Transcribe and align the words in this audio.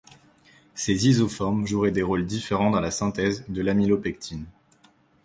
Ces 0.73 1.07
isoformes 1.07 1.67
joueraient 1.67 1.91
des 1.91 2.01
rôles 2.01 2.25
différents 2.25 2.71
dans 2.71 2.79
la 2.79 2.89
synthèse 2.89 3.45
de 3.49 3.61
l'amylopectine. 3.61 4.47